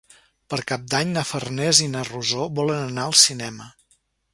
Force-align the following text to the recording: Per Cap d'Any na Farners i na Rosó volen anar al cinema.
Per 0.53 0.57
Cap 0.71 0.87
d'Any 0.93 1.11
na 1.19 1.25
Farners 1.33 1.83
i 1.87 1.91
na 1.93 2.03
Rosó 2.11 2.51
volen 2.61 2.85
anar 2.91 3.09
al 3.11 3.19
cinema. 3.29 3.75